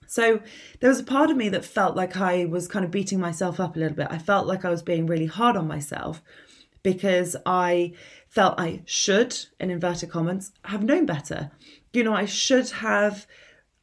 So 0.07 0.41
there 0.81 0.91
was 0.91 0.99
a 0.99 1.05
part 1.05 1.31
of 1.31 1.37
me 1.37 1.49
that 1.51 1.65
felt 1.65 1.95
like 1.95 2.17
I 2.17 2.45
was 2.45 2.67
kind 2.67 2.85
of 2.85 2.91
beating 2.91 3.21
myself 3.21 3.61
up 3.61 3.77
a 3.77 3.79
little 3.79 3.97
bit. 3.97 4.09
I 4.11 4.19
felt 4.19 4.47
like 4.47 4.65
I 4.65 4.71
was 4.71 4.83
being 4.83 5.07
really 5.07 5.27
hard 5.27 5.57
on 5.57 5.69
myself 5.69 6.21
because 6.83 7.37
I 7.47 7.93
felt 8.29 8.59
I 8.59 8.83
should, 8.87 9.37
in 9.61 9.71
inverted 9.71 10.11
commas, 10.11 10.51
have 10.65 10.83
known 10.83 11.07
better. 11.07 11.53
You 11.93 12.03
know, 12.03 12.15
I 12.15 12.25
should 12.25 12.71
have 12.71 13.27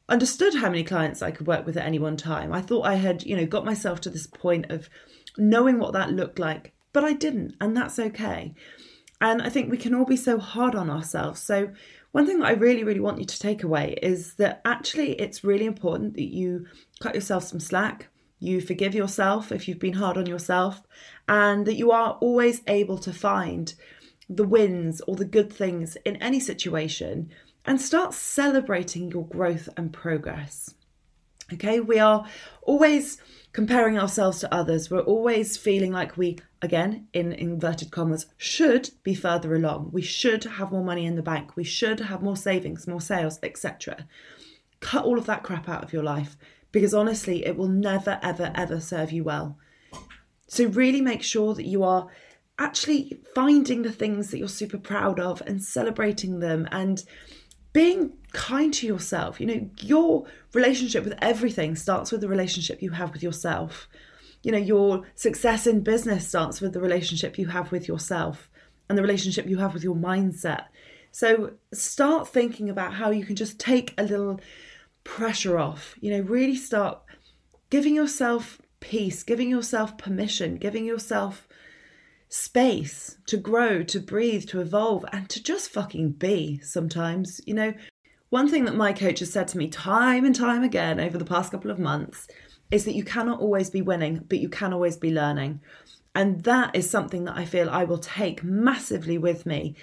understood 0.08 0.54
how 0.54 0.68
many 0.68 0.84
clients 0.84 1.22
I 1.22 1.30
could 1.30 1.46
work 1.46 1.64
with 1.64 1.76
at 1.76 1.86
any 1.86 1.98
one 1.98 2.16
time. 2.16 2.52
I 2.52 2.60
thought 2.60 2.86
I 2.86 2.96
had, 2.96 3.24
you 3.24 3.36
know, 3.36 3.46
got 3.46 3.64
myself 3.64 4.00
to 4.02 4.10
this 4.10 4.26
point 4.26 4.70
of 4.70 4.90
knowing 5.36 5.78
what 5.78 5.92
that 5.92 6.12
looked 6.12 6.38
like, 6.38 6.72
but 6.92 7.04
I 7.04 7.12
didn't, 7.12 7.54
and 7.60 7.76
that's 7.76 7.98
okay. 7.98 8.54
And 9.20 9.42
I 9.42 9.48
think 9.48 9.70
we 9.70 9.76
can 9.76 9.94
all 9.94 10.04
be 10.04 10.16
so 10.16 10.38
hard 10.38 10.74
on 10.74 10.90
ourselves. 10.90 11.40
So, 11.40 11.70
one 12.12 12.26
thing 12.26 12.38
that 12.38 12.48
I 12.48 12.52
really, 12.52 12.84
really 12.84 13.00
want 13.00 13.18
you 13.18 13.26
to 13.26 13.38
take 13.38 13.62
away 13.62 13.98
is 14.02 14.34
that 14.34 14.62
actually 14.64 15.12
it's 15.20 15.44
really 15.44 15.66
important 15.66 16.14
that 16.14 16.32
you 16.32 16.66
cut 17.00 17.14
yourself 17.14 17.44
some 17.44 17.60
slack, 17.60 18.08
you 18.40 18.60
forgive 18.60 18.94
yourself 18.94 19.52
if 19.52 19.68
you've 19.68 19.78
been 19.78 19.94
hard 19.94 20.16
on 20.16 20.26
yourself, 20.26 20.82
and 21.28 21.66
that 21.66 21.76
you 21.76 21.90
are 21.90 22.12
always 22.20 22.62
able 22.66 22.98
to 22.98 23.12
find 23.12 23.74
the 24.28 24.46
wins 24.46 25.00
or 25.02 25.16
the 25.16 25.24
good 25.24 25.52
things 25.52 25.96
in 26.04 26.16
any 26.16 26.40
situation 26.40 27.30
and 27.64 27.80
start 27.80 28.14
celebrating 28.14 29.10
your 29.10 29.26
growth 29.26 29.68
and 29.76 29.92
progress. 29.92 30.74
Okay, 31.52 31.80
we 31.80 31.98
are 31.98 32.26
always 32.62 33.18
comparing 33.52 33.98
ourselves 33.98 34.40
to 34.40 34.54
others. 34.54 34.90
We're 34.90 35.00
always 35.00 35.56
feeling 35.56 35.92
like 35.92 36.16
we, 36.16 36.38
again, 36.62 37.08
in 37.12 37.32
inverted 37.32 37.90
commas, 37.90 38.26
should 38.36 38.90
be 39.02 39.14
further 39.14 39.54
along. 39.54 39.90
We 39.92 40.02
should 40.02 40.44
have 40.44 40.72
more 40.72 40.84
money 40.84 41.06
in 41.06 41.16
the 41.16 41.22
bank. 41.22 41.56
We 41.56 41.64
should 41.64 42.00
have 42.00 42.22
more 42.22 42.36
savings, 42.36 42.86
more 42.86 43.00
sales, 43.00 43.38
etc. 43.42 44.06
Cut 44.80 45.04
all 45.04 45.18
of 45.18 45.26
that 45.26 45.42
crap 45.42 45.68
out 45.68 45.82
of 45.82 45.92
your 45.92 46.02
life 46.04 46.36
because 46.72 46.94
honestly, 46.94 47.44
it 47.46 47.56
will 47.56 47.68
never, 47.68 48.18
ever, 48.22 48.52
ever 48.54 48.80
serve 48.80 49.12
you 49.12 49.24
well. 49.24 49.58
So, 50.46 50.66
really 50.66 51.00
make 51.00 51.22
sure 51.22 51.54
that 51.54 51.66
you 51.66 51.82
are 51.82 52.08
actually 52.58 53.20
finding 53.34 53.82
the 53.82 53.92
things 53.92 54.30
that 54.30 54.38
you're 54.38 54.48
super 54.48 54.78
proud 54.78 55.20
of 55.20 55.42
and 55.46 55.62
celebrating 55.62 56.40
them 56.40 56.68
and 56.72 57.04
being 57.72 58.14
kind 58.32 58.72
to 58.74 58.86
yourself. 58.86 59.40
You 59.40 59.46
know, 59.46 59.70
your 59.80 60.26
relationship 60.54 61.04
with 61.04 61.14
everything 61.20 61.76
starts 61.76 62.12
with 62.12 62.20
the 62.20 62.28
relationship 62.28 62.82
you 62.82 62.90
have 62.90 63.12
with 63.12 63.22
yourself. 63.22 63.88
You 64.42 64.52
know, 64.52 64.58
your 64.58 65.04
success 65.14 65.66
in 65.66 65.80
business 65.80 66.28
starts 66.28 66.60
with 66.60 66.72
the 66.72 66.80
relationship 66.80 67.38
you 67.38 67.48
have 67.48 67.72
with 67.72 67.88
yourself 67.88 68.48
and 68.88 68.96
the 68.96 69.02
relationship 69.02 69.46
you 69.46 69.58
have 69.58 69.74
with 69.74 69.82
your 69.82 69.96
mindset. 69.96 70.66
So 71.10 71.54
start 71.72 72.28
thinking 72.28 72.70
about 72.70 72.94
how 72.94 73.10
you 73.10 73.24
can 73.24 73.36
just 73.36 73.58
take 73.58 73.94
a 73.98 74.04
little 74.04 74.40
pressure 75.04 75.58
off. 75.58 75.96
You 76.00 76.12
know, 76.12 76.20
really 76.20 76.56
start 76.56 77.00
giving 77.70 77.94
yourself 77.94 78.60
peace, 78.80 79.22
giving 79.22 79.50
yourself 79.50 79.98
permission, 79.98 80.56
giving 80.56 80.84
yourself 80.84 81.47
space 82.28 83.18
to 83.26 83.36
grow, 83.36 83.82
to 83.82 84.00
breathe, 84.00 84.46
to 84.48 84.60
evolve, 84.60 85.04
and 85.12 85.28
to 85.30 85.42
just 85.42 85.70
fucking 85.70 86.12
be 86.12 86.60
sometimes. 86.60 87.40
You 87.46 87.54
know, 87.54 87.74
one 88.30 88.48
thing 88.48 88.64
that 88.66 88.74
my 88.74 88.92
coach 88.92 89.20
has 89.20 89.32
said 89.32 89.48
to 89.48 89.58
me 89.58 89.68
time 89.68 90.24
and 90.24 90.34
time 90.34 90.62
again 90.62 91.00
over 91.00 91.16
the 91.16 91.24
past 91.24 91.50
couple 91.52 91.70
of 91.70 91.78
months 91.78 92.28
is 92.70 92.84
that 92.84 92.94
you 92.94 93.04
cannot 93.04 93.40
always 93.40 93.70
be 93.70 93.82
winning, 93.82 94.24
but 94.28 94.40
you 94.40 94.48
can 94.48 94.72
always 94.72 94.96
be 94.96 95.12
learning. 95.12 95.60
And 96.14 96.42
that 96.44 96.74
is 96.74 96.90
something 96.90 97.24
that 97.24 97.36
I 97.36 97.44
feel 97.44 97.70
I 97.70 97.84
will 97.84 97.98
take 97.98 98.42
massively 98.42 99.18
with 99.18 99.46
me 99.46 99.76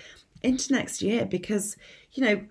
into 0.44 0.74
next 0.74 1.02
year 1.02 1.26
because, 1.26 1.76
you 2.14 2.24
know, 2.24 2.46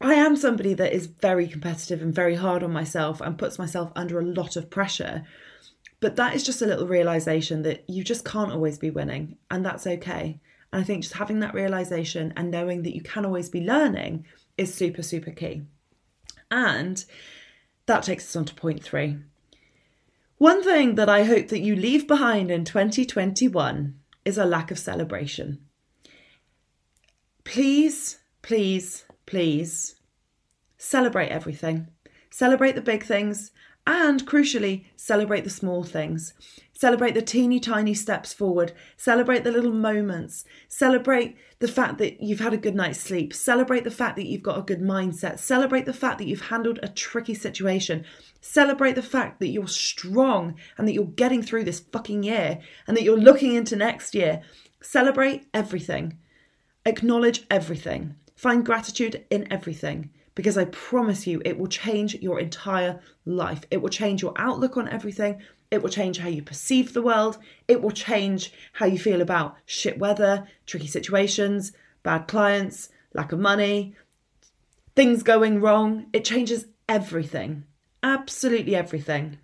I 0.00 0.14
am 0.14 0.36
somebody 0.36 0.74
that 0.74 0.92
is 0.92 1.06
very 1.06 1.46
competitive 1.46 2.02
and 2.02 2.14
very 2.14 2.34
hard 2.34 2.62
on 2.62 2.72
myself 2.72 3.20
and 3.20 3.38
puts 3.38 3.58
myself 3.58 3.92
under 3.96 4.18
a 4.18 4.24
lot 4.24 4.56
of 4.56 4.70
pressure. 4.70 5.24
But 6.04 6.16
that 6.16 6.34
is 6.34 6.44
just 6.44 6.60
a 6.60 6.66
little 6.66 6.86
realization 6.86 7.62
that 7.62 7.88
you 7.88 8.04
just 8.04 8.26
can't 8.26 8.52
always 8.52 8.76
be 8.76 8.90
winning, 8.90 9.38
and 9.50 9.64
that's 9.64 9.86
okay. 9.86 10.38
And 10.70 10.82
I 10.82 10.84
think 10.84 11.00
just 11.02 11.14
having 11.14 11.40
that 11.40 11.54
realization 11.54 12.34
and 12.36 12.50
knowing 12.50 12.82
that 12.82 12.94
you 12.94 13.00
can 13.00 13.24
always 13.24 13.48
be 13.48 13.62
learning 13.62 14.26
is 14.58 14.74
super, 14.74 15.02
super 15.02 15.30
key. 15.30 15.62
And 16.50 17.02
that 17.86 18.02
takes 18.02 18.24
us 18.24 18.36
on 18.36 18.44
to 18.44 18.54
point 18.54 18.84
three. 18.84 19.16
One 20.36 20.62
thing 20.62 20.96
that 20.96 21.08
I 21.08 21.24
hope 21.24 21.48
that 21.48 21.60
you 21.60 21.74
leave 21.74 22.06
behind 22.06 22.50
in 22.50 22.66
2021 22.66 23.98
is 24.26 24.36
a 24.36 24.44
lack 24.44 24.70
of 24.70 24.78
celebration. 24.78 25.64
Please, 27.44 28.18
please, 28.42 29.06
please 29.24 29.94
celebrate 30.76 31.30
everything. 31.30 31.88
Celebrate 32.28 32.74
the 32.74 32.82
big 32.82 33.04
things 33.04 33.52
and, 33.86 34.26
crucially, 34.26 34.86
celebrate 34.96 35.44
the 35.44 35.50
small 35.50 35.84
things. 35.84 36.32
Celebrate 36.72 37.12
the 37.12 37.22
teeny 37.22 37.60
tiny 37.60 37.92
steps 37.92 38.32
forward. 38.32 38.72
Celebrate 38.96 39.44
the 39.44 39.52
little 39.52 39.72
moments. 39.72 40.44
Celebrate 40.68 41.36
the 41.58 41.68
fact 41.68 41.98
that 41.98 42.22
you've 42.22 42.40
had 42.40 42.54
a 42.54 42.58
good 42.58 42.74
night's 42.74 42.98
sleep. 42.98 43.34
Celebrate 43.34 43.84
the 43.84 43.90
fact 43.90 44.16
that 44.16 44.26
you've 44.26 44.42
got 44.42 44.58
a 44.58 44.62
good 44.62 44.80
mindset. 44.80 45.38
Celebrate 45.38 45.84
the 45.84 45.92
fact 45.92 46.18
that 46.18 46.26
you've 46.26 46.48
handled 46.48 46.80
a 46.82 46.88
tricky 46.88 47.34
situation. 47.34 48.04
Celebrate 48.40 48.94
the 48.94 49.02
fact 49.02 49.38
that 49.40 49.48
you're 49.48 49.68
strong 49.68 50.54
and 50.78 50.88
that 50.88 50.94
you're 50.94 51.04
getting 51.04 51.42
through 51.42 51.64
this 51.64 51.80
fucking 51.80 52.22
year 52.22 52.60
and 52.86 52.96
that 52.96 53.04
you're 53.04 53.18
looking 53.18 53.54
into 53.54 53.76
next 53.76 54.14
year. 54.14 54.42
Celebrate 54.80 55.46
everything. 55.52 56.18
Acknowledge 56.86 57.44
everything. 57.50 58.14
Find 58.34 58.64
gratitude 58.64 59.24
in 59.30 59.50
everything 59.52 60.10
because 60.34 60.58
I 60.58 60.64
promise 60.66 61.26
you 61.26 61.40
it 61.44 61.58
will 61.58 61.66
change 61.66 62.14
your 62.16 62.40
entire 62.40 63.00
life. 63.24 63.62
It 63.70 63.82
will 63.82 63.88
change 63.88 64.22
your 64.22 64.34
outlook 64.36 64.76
on 64.76 64.88
everything. 64.88 65.42
It 65.70 65.82
will 65.82 65.90
change 65.90 66.18
how 66.18 66.28
you 66.28 66.42
perceive 66.42 66.92
the 66.92 67.02
world. 67.02 67.38
It 67.68 67.82
will 67.82 67.90
change 67.90 68.52
how 68.74 68.86
you 68.86 68.98
feel 68.98 69.20
about 69.20 69.56
shit 69.66 69.98
weather, 69.98 70.46
tricky 70.66 70.86
situations, 70.86 71.72
bad 72.02 72.28
clients, 72.28 72.88
lack 73.12 73.32
of 73.32 73.38
money, 73.38 73.94
things 74.94 75.22
going 75.22 75.60
wrong. 75.60 76.06
It 76.12 76.24
changes 76.24 76.66
everything. 76.88 77.64
Absolutely 78.02 78.76
everything. 78.76 79.38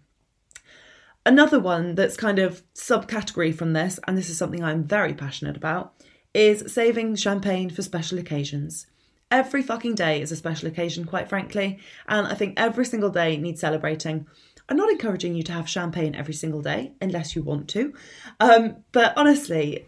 Another 1.24 1.60
one 1.60 1.94
that's 1.94 2.16
kind 2.16 2.38
of 2.38 2.62
subcategory 2.74 3.54
from 3.54 3.72
this, 3.72 4.00
and 4.06 4.16
this 4.16 4.30
is 4.30 4.38
something 4.38 4.64
I'm 4.64 4.84
very 4.84 5.14
passionate 5.14 5.56
about, 5.56 5.94
is 6.32 6.72
saving 6.72 7.16
champagne 7.16 7.70
for 7.70 7.82
special 7.82 8.18
occasions. 8.18 8.86
Every 9.30 9.62
fucking 9.62 9.94
day 9.94 10.20
is 10.20 10.32
a 10.32 10.36
special 10.36 10.66
occasion, 10.66 11.04
quite 11.04 11.28
frankly, 11.28 11.78
and 12.08 12.26
I 12.26 12.34
think 12.34 12.54
every 12.56 12.84
single 12.84 13.10
day 13.10 13.36
needs 13.36 13.60
celebrating. 13.60 14.26
I'm 14.68 14.76
not 14.76 14.90
encouraging 14.90 15.36
you 15.36 15.44
to 15.44 15.52
have 15.52 15.68
champagne 15.68 16.16
every 16.16 16.34
single 16.34 16.62
day 16.62 16.92
unless 17.00 17.36
you 17.36 17.42
want 17.42 17.68
to, 17.68 17.94
um, 18.40 18.76
but 18.90 19.12
honestly, 19.16 19.86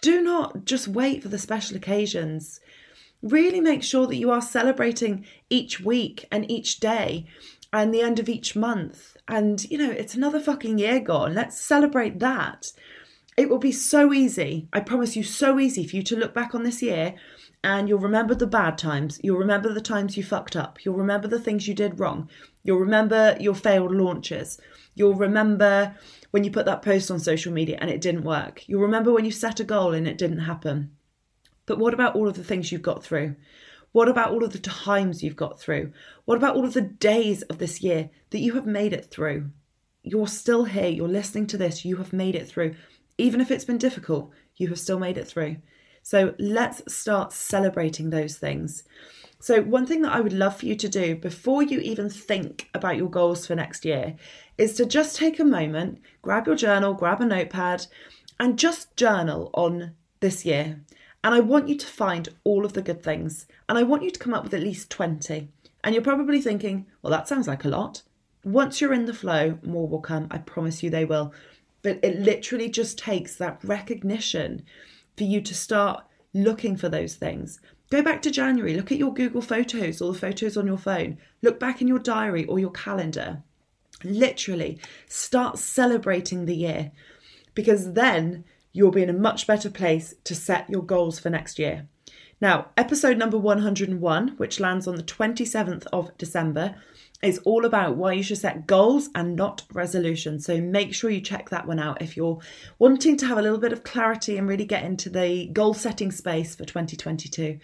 do 0.00 0.22
not 0.22 0.64
just 0.64 0.88
wait 0.88 1.22
for 1.22 1.28
the 1.28 1.38
special 1.38 1.76
occasions. 1.76 2.60
Really 3.22 3.60
make 3.60 3.84
sure 3.84 4.06
that 4.08 4.16
you 4.16 4.30
are 4.30 4.40
celebrating 4.40 5.24
each 5.50 5.78
week 5.80 6.26
and 6.32 6.50
each 6.50 6.80
day 6.80 7.26
and 7.72 7.94
the 7.94 8.00
end 8.00 8.18
of 8.18 8.28
each 8.28 8.56
month. 8.56 9.16
And, 9.28 9.62
you 9.70 9.78
know, 9.78 9.90
it's 9.90 10.14
another 10.14 10.40
fucking 10.40 10.78
year 10.78 10.98
gone. 10.98 11.34
Let's 11.34 11.60
celebrate 11.60 12.18
that. 12.18 12.72
It 13.36 13.48
will 13.48 13.58
be 13.58 13.72
so 13.72 14.12
easy, 14.12 14.66
I 14.72 14.80
promise 14.80 15.16
you, 15.16 15.22
so 15.22 15.60
easy 15.60 15.86
for 15.86 15.96
you 15.96 16.02
to 16.04 16.16
look 16.16 16.34
back 16.34 16.54
on 16.54 16.64
this 16.64 16.82
year 16.82 17.14
and 17.62 17.88
you'll 17.88 17.98
remember 17.98 18.34
the 18.34 18.46
bad 18.46 18.78
times. 18.78 19.20
You'll 19.22 19.38
remember 19.38 19.72
the 19.72 19.80
times 19.80 20.16
you 20.16 20.22
fucked 20.22 20.56
up. 20.56 20.84
You'll 20.84 20.96
remember 20.96 21.28
the 21.28 21.40
things 21.40 21.68
you 21.68 21.74
did 21.74 22.00
wrong. 22.00 22.28
You'll 22.62 22.78
remember 22.78 23.36
your 23.38 23.54
failed 23.54 23.94
launches. 23.94 24.58
You'll 24.94 25.14
remember 25.14 25.94
when 26.30 26.44
you 26.44 26.50
put 26.50 26.66
that 26.66 26.82
post 26.82 27.10
on 27.10 27.20
social 27.20 27.52
media 27.52 27.76
and 27.80 27.90
it 27.90 28.00
didn't 28.00 28.24
work. 28.24 28.66
You'll 28.66 28.80
remember 28.80 29.12
when 29.12 29.24
you 29.24 29.30
set 29.30 29.60
a 29.60 29.64
goal 29.64 29.92
and 29.92 30.08
it 30.08 30.18
didn't 30.18 30.40
happen. 30.40 30.92
But 31.66 31.78
what 31.78 31.94
about 31.94 32.16
all 32.16 32.28
of 32.28 32.34
the 32.34 32.44
things 32.44 32.72
you've 32.72 32.82
got 32.82 33.04
through? 33.04 33.36
What 33.92 34.08
about 34.08 34.30
all 34.30 34.44
of 34.44 34.52
the 34.52 34.58
times 34.58 35.22
you've 35.22 35.36
got 35.36 35.60
through? 35.60 35.92
What 36.24 36.38
about 36.38 36.56
all 36.56 36.64
of 36.64 36.74
the 36.74 36.80
days 36.80 37.42
of 37.42 37.58
this 37.58 37.82
year 37.82 38.10
that 38.30 38.38
you 38.38 38.54
have 38.54 38.66
made 38.66 38.92
it 38.92 39.06
through? 39.10 39.50
You're 40.02 40.28
still 40.28 40.64
here, 40.64 40.88
you're 40.88 41.08
listening 41.08 41.46
to 41.48 41.58
this, 41.58 41.84
you 41.84 41.96
have 41.96 42.12
made 42.12 42.34
it 42.34 42.48
through. 42.48 42.74
Even 43.18 43.40
if 43.40 43.50
it's 43.50 43.64
been 43.64 43.78
difficult, 43.78 44.30
you 44.56 44.68
have 44.68 44.78
still 44.78 44.98
made 44.98 45.18
it 45.18 45.26
through. 45.26 45.56
So 46.10 46.34
let's 46.40 46.92
start 46.92 47.32
celebrating 47.32 48.10
those 48.10 48.36
things. 48.36 48.82
So, 49.38 49.62
one 49.62 49.86
thing 49.86 50.02
that 50.02 50.12
I 50.12 50.20
would 50.20 50.32
love 50.32 50.56
for 50.56 50.66
you 50.66 50.74
to 50.74 50.88
do 50.88 51.14
before 51.14 51.62
you 51.62 51.78
even 51.78 52.10
think 52.10 52.68
about 52.74 52.96
your 52.96 53.08
goals 53.08 53.46
for 53.46 53.54
next 53.54 53.84
year 53.84 54.16
is 54.58 54.74
to 54.74 54.86
just 54.86 55.14
take 55.14 55.38
a 55.38 55.44
moment, 55.44 56.00
grab 56.20 56.48
your 56.48 56.56
journal, 56.56 56.94
grab 56.94 57.20
a 57.20 57.26
notepad, 57.26 57.86
and 58.40 58.58
just 58.58 58.96
journal 58.96 59.50
on 59.54 59.92
this 60.18 60.44
year. 60.44 60.80
And 61.22 61.32
I 61.32 61.38
want 61.38 61.68
you 61.68 61.76
to 61.76 61.86
find 61.86 62.28
all 62.42 62.64
of 62.64 62.72
the 62.72 62.82
good 62.82 63.04
things. 63.04 63.46
And 63.68 63.78
I 63.78 63.84
want 63.84 64.02
you 64.02 64.10
to 64.10 64.18
come 64.18 64.34
up 64.34 64.42
with 64.42 64.54
at 64.54 64.64
least 64.64 64.90
20. 64.90 65.46
And 65.84 65.94
you're 65.94 66.02
probably 66.02 66.42
thinking, 66.42 66.86
well, 67.02 67.12
that 67.12 67.28
sounds 67.28 67.46
like 67.46 67.64
a 67.64 67.68
lot. 67.68 68.02
Once 68.42 68.80
you're 68.80 68.94
in 68.94 69.04
the 69.04 69.14
flow, 69.14 69.60
more 69.62 69.86
will 69.86 70.00
come. 70.00 70.26
I 70.32 70.38
promise 70.38 70.82
you 70.82 70.90
they 70.90 71.04
will. 71.04 71.32
But 71.82 72.00
it 72.02 72.18
literally 72.18 72.68
just 72.68 72.98
takes 72.98 73.36
that 73.36 73.62
recognition 73.62 74.64
for 75.20 75.24
you 75.24 75.42
to 75.42 75.54
start 75.54 76.02
looking 76.32 76.78
for 76.78 76.88
those 76.88 77.14
things. 77.14 77.60
Go 77.90 78.00
back 78.00 78.22
to 78.22 78.30
January, 78.30 78.72
look 78.72 78.90
at 78.90 78.96
your 78.96 79.12
Google 79.12 79.42
Photos 79.42 80.00
or 80.00 80.14
the 80.14 80.18
photos 80.18 80.56
on 80.56 80.66
your 80.66 80.78
phone, 80.78 81.18
look 81.42 81.60
back 81.60 81.82
in 81.82 81.88
your 81.88 81.98
diary 81.98 82.46
or 82.46 82.58
your 82.58 82.70
calendar. 82.70 83.42
Literally 84.02 84.80
start 85.08 85.58
celebrating 85.58 86.46
the 86.46 86.56
year 86.56 86.92
because 87.54 87.92
then 87.92 88.44
you'll 88.72 88.92
be 88.92 89.02
in 89.02 89.10
a 89.10 89.24
much 89.28 89.46
better 89.46 89.68
place 89.68 90.14
to 90.24 90.34
set 90.34 90.70
your 90.70 90.82
goals 90.82 91.18
for 91.18 91.28
next 91.28 91.58
year. 91.58 91.86
Now, 92.40 92.68
episode 92.78 93.18
number 93.18 93.36
101, 93.36 94.28
which 94.38 94.58
lands 94.58 94.88
on 94.88 94.94
the 94.94 95.02
27th 95.02 95.86
of 95.92 96.16
December, 96.16 96.76
is 97.22 97.38
all 97.44 97.64
about 97.64 97.96
why 97.96 98.12
you 98.12 98.22
should 98.22 98.38
set 98.38 98.66
goals 98.66 99.10
and 99.14 99.36
not 99.36 99.62
resolutions. 99.72 100.46
So 100.46 100.60
make 100.60 100.94
sure 100.94 101.10
you 101.10 101.20
check 101.20 101.50
that 101.50 101.66
one 101.66 101.78
out 101.78 102.00
if 102.00 102.16
you're 102.16 102.38
wanting 102.78 103.16
to 103.18 103.26
have 103.26 103.38
a 103.38 103.42
little 103.42 103.58
bit 103.58 103.72
of 103.72 103.82
clarity 103.82 104.38
and 104.38 104.48
really 104.48 104.64
get 104.64 104.84
into 104.84 105.10
the 105.10 105.46
goal 105.48 105.74
setting 105.74 106.10
space 106.10 106.54
for 106.54 106.64
2022. 106.64 107.58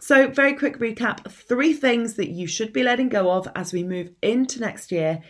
So, 0.00 0.26
very 0.26 0.54
quick 0.54 0.80
recap 0.80 1.30
three 1.30 1.72
things 1.72 2.14
that 2.14 2.28
you 2.28 2.48
should 2.48 2.72
be 2.72 2.82
letting 2.82 3.08
go 3.08 3.30
of 3.30 3.46
as 3.54 3.72
we 3.72 3.84
move 3.84 4.10
into 4.20 4.58
next 4.58 4.90
year. 4.90 5.22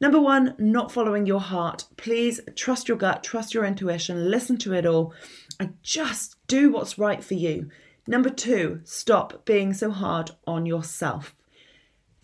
Number 0.00 0.20
one, 0.20 0.56
not 0.58 0.90
following 0.90 1.26
your 1.26 1.40
heart. 1.40 1.84
Please 1.96 2.40
trust 2.56 2.88
your 2.88 2.96
gut, 2.96 3.22
trust 3.22 3.54
your 3.54 3.64
intuition, 3.64 4.28
listen 4.28 4.56
to 4.58 4.74
it 4.74 4.84
all, 4.84 5.14
and 5.60 5.74
just 5.84 6.36
do 6.48 6.72
what's 6.72 6.98
right 6.98 7.22
for 7.22 7.34
you. 7.34 7.70
Number 8.08 8.28
two, 8.28 8.80
stop 8.82 9.44
being 9.44 9.72
so 9.72 9.92
hard 9.92 10.32
on 10.44 10.66
yourself. 10.66 11.36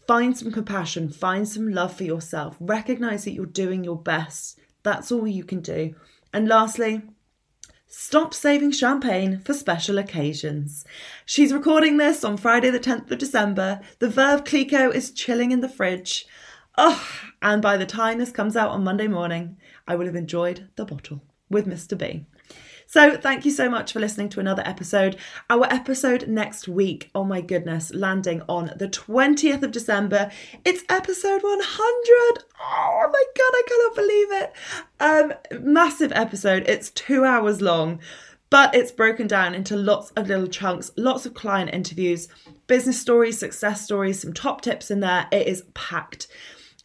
Find 0.06 0.36
some 0.36 0.50
compassion, 0.50 1.10
find 1.10 1.48
some 1.48 1.72
love 1.72 1.96
for 1.96 2.04
yourself, 2.04 2.56
recognize 2.58 3.24
that 3.24 3.32
you're 3.32 3.46
doing 3.46 3.84
your 3.84 3.96
best. 3.96 4.58
That's 4.82 5.12
all 5.12 5.26
you 5.26 5.44
can 5.44 5.60
do. 5.60 5.94
And 6.32 6.48
lastly, 6.48 7.02
stop 7.86 8.34
saving 8.34 8.72
champagne 8.72 9.40
for 9.44 9.54
special 9.54 9.98
occasions. 9.98 10.84
She's 11.24 11.52
recording 11.52 11.98
this 11.98 12.24
on 12.24 12.36
Friday, 12.36 12.70
the 12.70 12.80
10th 12.80 13.10
of 13.10 13.18
December. 13.18 13.80
The 14.00 14.08
Veuve 14.08 14.44
Clicquot 14.44 14.90
is 14.90 15.12
chilling 15.12 15.52
in 15.52 15.60
the 15.60 15.68
fridge. 15.68 16.26
Oh, 16.76 17.06
and 17.40 17.62
by 17.62 17.76
the 17.76 17.86
time 17.86 18.18
this 18.18 18.32
comes 18.32 18.56
out 18.56 18.70
on 18.70 18.82
Monday 18.82 19.08
morning, 19.08 19.56
I 19.86 19.94
will 19.94 20.06
have 20.06 20.16
enjoyed 20.16 20.68
the 20.76 20.84
bottle 20.84 21.22
with 21.48 21.66
Mr. 21.66 21.96
B. 21.96 22.24
So, 22.92 23.16
thank 23.16 23.46
you 23.46 23.50
so 23.50 23.70
much 23.70 23.94
for 23.94 24.00
listening 24.00 24.28
to 24.28 24.40
another 24.40 24.62
episode. 24.66 25.16
Our 25.48 25.64
episode 25.72 26.28
next 26.28 26.68
week, 26.68 27.10
oh 27.14 27.24
my 27.24 27.40
goodness, 27.40 27.90
landing 27.94 28.42
on 28.50 28.70
the 28.76 28.86
20th 28.86 29.62
of 29.62 29.72
December. 29.72 30.30
It's 30.66 30.84
episode 30.90 31.42
100. 31.42 32.44
Oh 32.60 33.10
my 33.10 33.24
god, 33.38 33.50
I 33.54 33.62
cannot 33.66 33.94
believe 33.96 34.32
it. 34.42 34.52
Um, 35.00 35.62
massive 35.64 36.12
episode. 36.14 36.64
It's 36.68 36.90
two 36.90 37.24
hours 37.24 37.62
long 37.62 38.00
but 38.50 38.74
it's 38.74 38.92
broken 38.92 39.26
down 39.26 39.54
into 39.54 39.74
lots 39.74 40.10
of 40.10 40.28
little 40.28 40.46
chunks, 40.46 40.90
lots 40.98 41.24
of 41.24 41.32
client 41.32 41.70
interviews, 41.72 42.28
business 42.66 43.00
stories, 43.00 43.38
success 43.38 43.82
stories, 43.82 44.20
some 44.20 44.34
top 44.34 44.60
tips 44.60 44.90
in 44.90 45.00
there. 45.00 45.26
It 45.32 45.46
is 45.46 45.64
packed. 45.72 46.28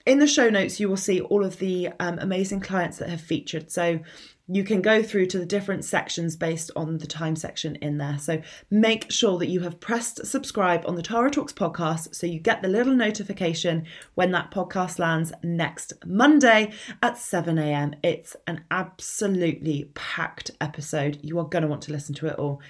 In 0.06 0.20
the 0.20 0.28
show 0.28 0.50
notes, 0.50 0.80
you 0.80 0.88
will 0.88 0.96
see 0.96 1.20
all 1.20 1.44
of 1.44 1.60
the 1.60 1.90
um, 2.00 2.18
amazing 2.20 2.62
clients 2.62 3.00
that 3.00 3.10
have 3.10 3.20
featured. 3.20 3.70
So 3.70 4.00
you 4.48 4.64
can 4.64 4.82
go 4.82 5.04
through 5.04 5.26
to 5.28 5.40
the 5.40 5.46
different 5.46 5.84
sections 5.84 6.36
based 6.36 6.72
on 6.76 6.98
the 6.98 7.08
time 7.08 7.36
section 7.36 7.76
in 7.78 7.98
there. 7.98 8.18
So 8.18 8.42
make 8.70 9.12
sure 9.12 9.38
that 9.40 9.50
you 9.50 9.60
have 9.62 9.80
pressed 9.80 10.26
subscribe 10.26 10.84
on 10.88 10.96
the 10.96 11.02
Tara 11.02 11.30
Talks 11.30 11.54
podcast 11.54 12.16
so 12.16 12.28
you 12.28 12.40
get 12.40 12.62
the 12.62 12.70
little 12.70 12.96
notification 12.96 13.86
when 14.16 14.32
that 14.32 14.52
podcast 14.52 15.00
lands 15.00 15.34
next 15.44 15.94
Monday 16.06 16.72
at 17.04 17.18
7 17.18 17.58
a.m. 17.58 17.96
It's 18.04 18.36
an 18.48 18.64
absolutely 18.72 19.92
packed 19.96 20.52
episode. 20.62 21.20
You 21.22 21.40
are 21.40 21.46
going 21.46 21.64
to 21.64 21.68
want 21.68 21.82
to 21.84 21.92
listen 21.92 22.16
to 22.16 22.28
it 22.28 22.40
all. 22.40 22.62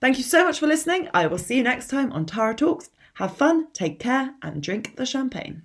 Thank 0.00 0.18
you 0.18 0.24
so 0.24 0.44
much 0.44 0.58
for 0.58 0.66
listening. 0.66 1.08
I 1.14 1.26
will 1.26 1.38
see 1.38 1.58
you 1.58 1.62
next 1.62 1.88
time 1.88 2.12
on 2.12 2.26
Tara 2.26 2.54
Talks. 2.54 2.90
Have 3.14 3.36
fun, 3.36 3.70
take 3.72 4.00
care, 4.00 4.34
and 4.42 4.62
drink 4.62 4.96
the 4.96 5.04
champagne. 5.04 5.62